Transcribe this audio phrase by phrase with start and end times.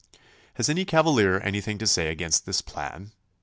[0.55, 3.11] 'Has any cavalier anything to say against this plan?